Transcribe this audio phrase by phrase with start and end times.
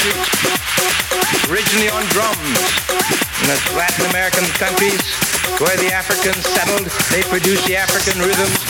[0.00, 1.52] 20th century.
[1.52, 2.56] Originally on drums.
[3.40, 5.00] In the Latin American countries
[5.60, 8.60] where the Africans settled, they produced the African rhythms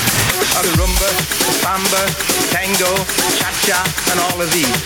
[0.59, 1.11] of the rumba,
[1.62, 2.02] samba,
[2.51, 2.90] tango,
[3.39, 3.81] cha-cha,
[4.11, 4.82] and all of these.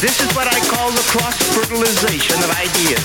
[0.00, 3.04] This is what I call the cross-fertilization of ideas.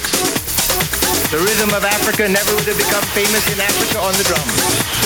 [1.31, 5.02] The rhythm of Africa never would have become famous in Africa on the drums.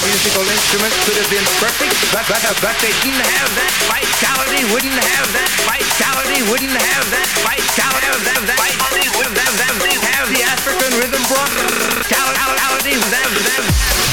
[0.00, 4.96] Musical instruments could have been perfect, but, but, but they didn't have that vitality, wouldn't
[4.96, 9.76] have that vitality, wouldn't have that vitality, have that vitality, would have that,
[10.16, 13.66] have the African rhythm brought vitality, have that, have,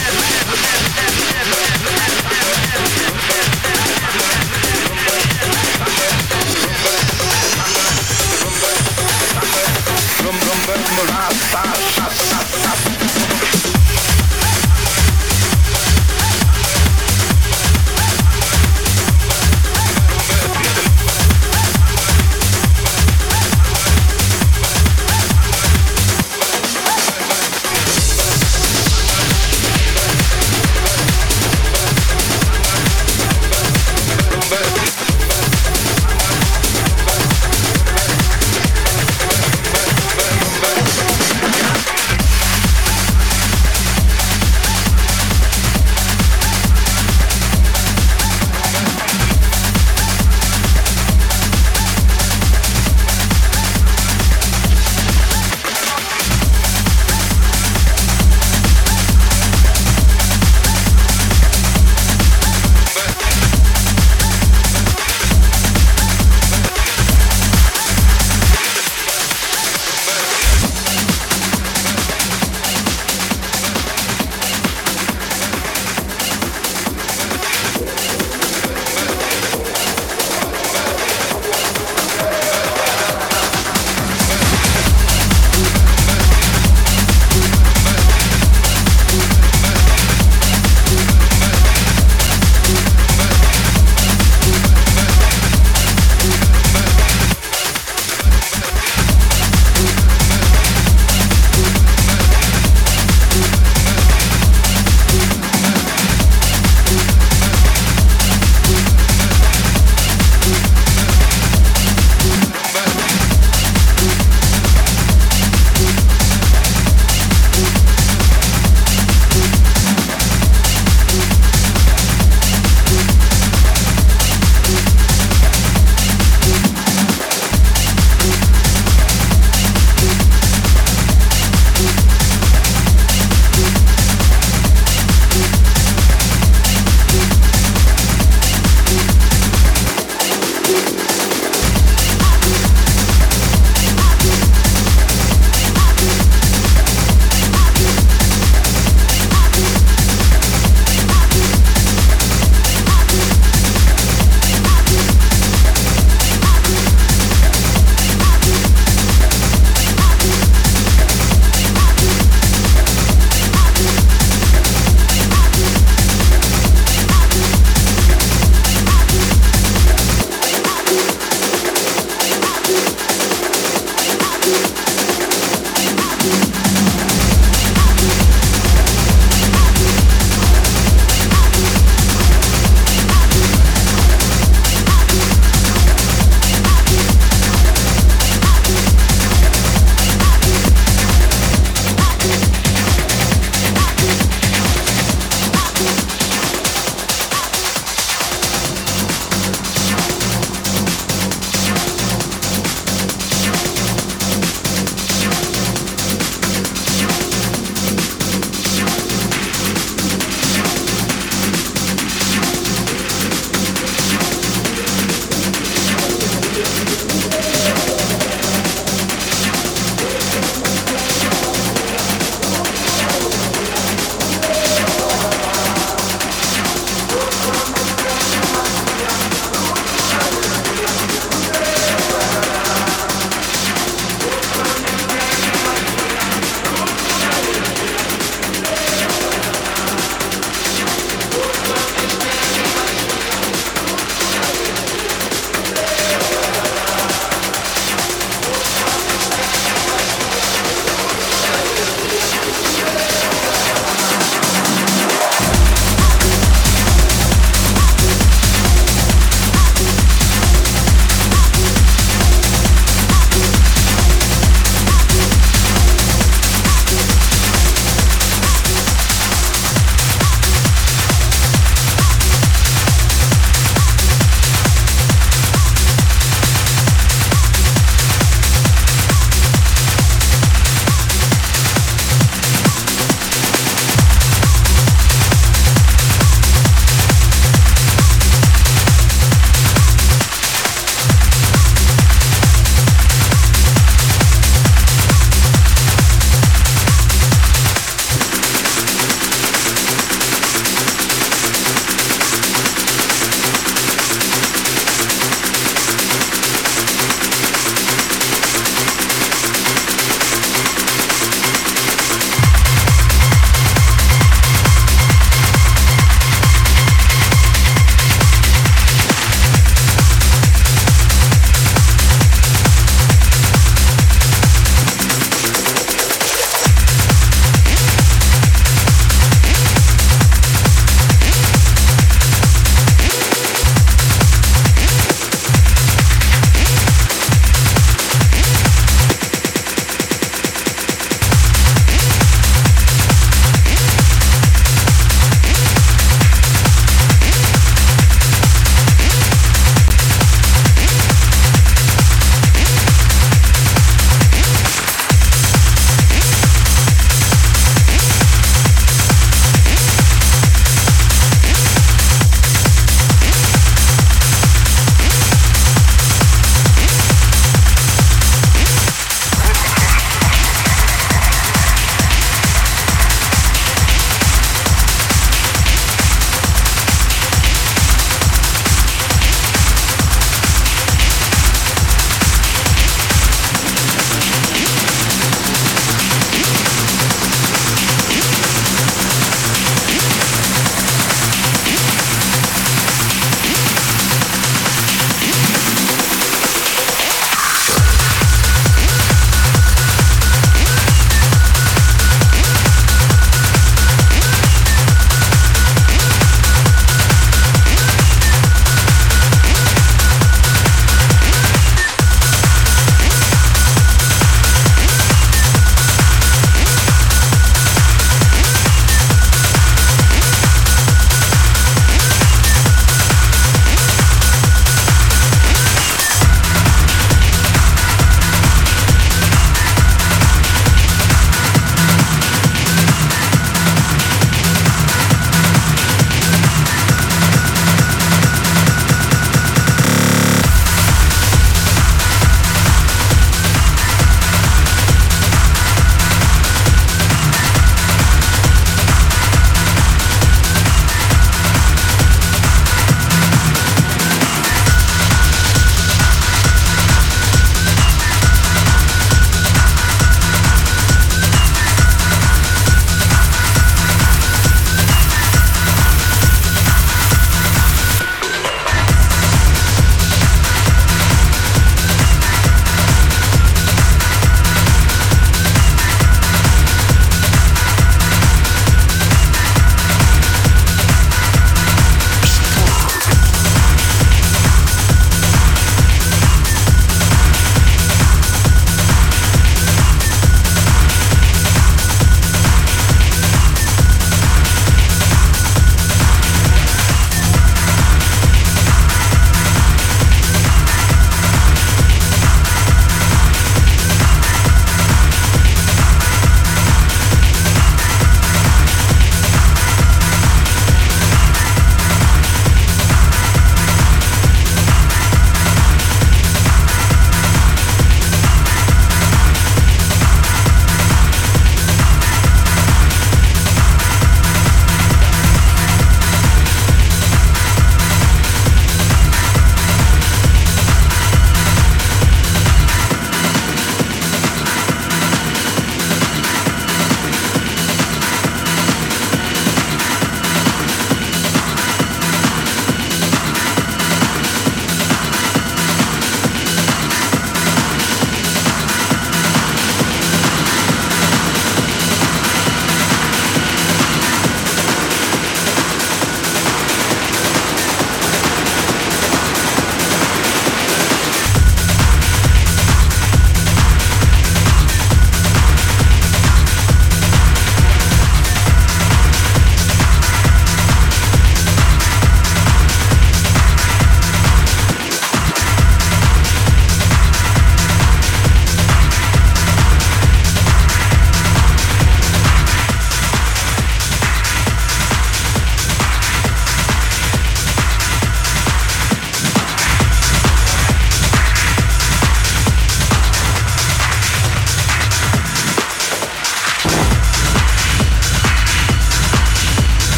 [0.00, 1.73] have, have, have, have, have